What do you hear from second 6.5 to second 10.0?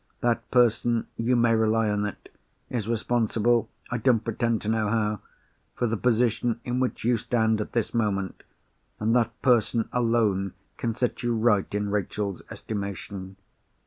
in which you stand at this moment; and that person